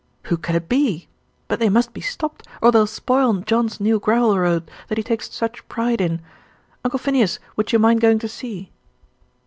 "Who 0.23 0.37
can 0.37 0.55
it 0.55 0.67
be? 0.67 1.07
But 1.47 1.59
they 1.59 1.69
must 1.69 1.93
be 1.93 2.01
stopped, 2.01 2.47
or 2.59 2.71
they'll 2.71 2.87
spoil 2.87 3.31
John's 3.41 3.79
new 3.79 3.99
gravel 3.99 4.39
road 4.39 4.71
that 4.87 4.97
he 4.97 5.03
takes 5.03 5.31
such 5.31 5.67
pride 5.67 6.01
in. 6.01 6.21
Uncle 6.83 6.97
Phineas, 6.97 7.37
would 7.55 7.71
you 7.71 7.77
mind 7.77 8.01
going 8.01 8.17
to 8.17 8.27
see?" 8.27 8.71